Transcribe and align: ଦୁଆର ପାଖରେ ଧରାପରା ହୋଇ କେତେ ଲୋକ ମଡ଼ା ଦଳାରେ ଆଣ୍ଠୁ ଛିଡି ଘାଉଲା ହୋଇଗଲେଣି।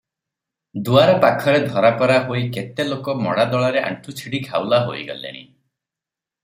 ଦୁଆର 0.87 1.13
ପାଖରେ 1.25 1.59
ଧରାପରା 1.73 2.15
ହୋଇ 2.31 2.43
କେତେ 2.57 2.87
ଲୋକ 2.89 3.15
ମଡ଼ା 3.21 3.47
ଦଳାରେ 3.55 3.87
ଆଣ୍ଠୁ 3.91 4.19
ଛିଡି 4.23 4.43
ଘାଉଲା 4.51 4.85
ହୋଇଗଲେଣି। 4.89 5.47